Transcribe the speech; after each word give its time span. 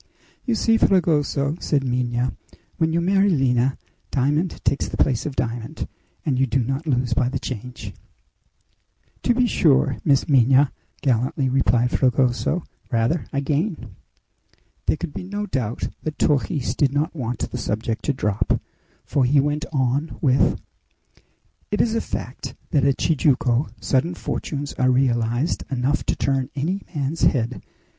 "You 0.45 0.55
see, 0.55 0.77
Fragoso," 0.77 1.57
said 1.59 1.83
Minha, 1.83 2.35
"when 2.77 2.91
you 2.91 2.99
marry 2.99 3.29
Lina, 3.29 3.77
diamond 4.09 4.59
takes 4.65 4.87
the 4.87 4.97
place 4.97 5.27
of 5.27 5.35
diamond, 5.35 5.87
and 6.25 6.39
you 6.39 6.47
do 6.47 6.63
not 6.63 6.87
lose 6.87 7.13
by 7.13 7.29
the 7.29 7.37
change!" 7.37 7.93
"To 9.21 9.35
be 9.35 9.45
sure, 9.45 9.99
Miss 10.03 10.27
Minha," 10.27 10.71
gallantly 11.03 11.49
replied 11.49 11.91
Fragoso; 11.91 12.63
"rather 12.91 13.27
I 13.31 13.41
gain!" 13.41 13.95
There 14.87 14.97
could 14.97 15.13
be 15.13 15.21
no 15.23 15.45
doubt 15.45 15.87
that 16.01 16.17
Torres 16.17 16.73
did 16.75 16.91
not 16.91 17.15
want 17.15 17.51
the 17.51 17.57
subject 17.59 18.03
to 18.05 18.13
drop, 18.13 18.59
for 19.05 19.23
he 19.23 19.39
went 19.39 19.65
on 19.71 20.17
with: 20.19 20.59
"It 21.69 21.79
is 21.79 21.93
a 21.93 22.01
fact 22.01 22.55
that 22.71 22.83
at 22.85 22.97
Tijuco 22.97 23.69
sudden 23.79 24.15
fortunes 24.15 24.73
are 24.79 24.89
realized 24.89 25.63
enough 25.69 26.03
to 26.07 26.15
turn 26.15 26.49
any 26.55 26.81
man's 26.95 27.21
head! 27.21 27.61